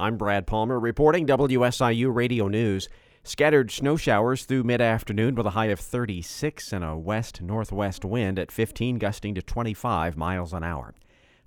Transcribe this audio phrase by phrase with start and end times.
[0.00, 2.88] I'm Brad Palmer reporting WSIU Radio News.
[3.24, 8.04] Scattered snow showers through mid afternoon with a high of 36 and a west northwest
[8.04, 10.94] wind at 15, gusting to 25 miles an hour.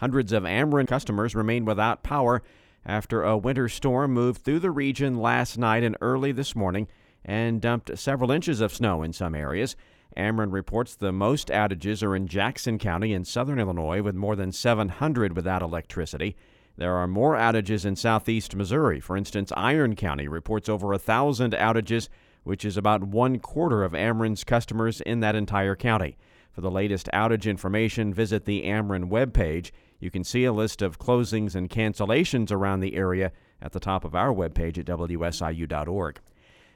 [0.01, 2.43] Hundreds of Ameren customers remain without power
[2.85, 6.89] after a winter storm moved through the region last night and early this morning
[7.23, 9.77] and dumped several inches of snow in some areas.
[10.17, 14.51] Ameren reports the most outages are in Jackson County in southern Illinois, with more than
[14.51, 16.35] 700 without electricity.
[16.81, 18.99] There are more outages in southeast Missouri.
[18.99, 22.09] For instance, Iron County reports over a thousand outages,
[22.43, 26.17] which is about one quarter of Ameren's customers in that entire county.
[26.51, 29.69] For the latest outage information, visit the Ameren webpage.
[29.99, 34.03] You can see a list of closings and cancellations around the area at the top
[34.03, 36.19] of our webpage at WSIU.org.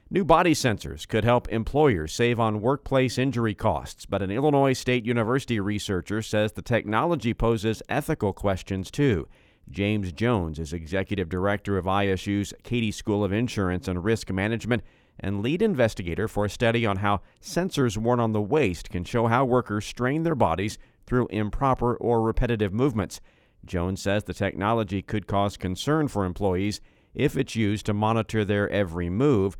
[0.08, 5.04] New body sensors could help employers save on workplace injury costs, but an Illinois State
[5.04, 9.26] University researcher says the technology poses ethical questions too.
[9.70, 14.82] James Jones is executive director of ISU's Katie School of Insurance and Risk Management
[15.18, 19.26] and lead investigator for a study on how sensors worn on the waist can show
[19.26, 23.20] how workers strain their bodies through improper or repetitive movements.
[23.64, 26.80] Jones says the technology could cause concern for employees
[27.14, 29.56] if it's used to monitor their every move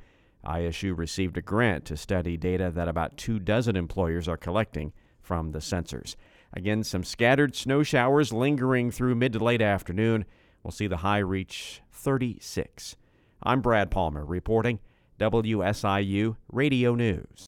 [0.46, 4.92] ISU received a grant to study data that about two dozen employers are collecting
[5.26, 6.14] from the sensors.
[6.52, 10.24] Again, some scattered snow showers lingering through mid to late afternoon.
[10.62, 12.96] We'll see the high reach 36.
[13.42, 14.78] I'm Brad Palmer reporting
[15.18, 17.44] WSIU Radio News.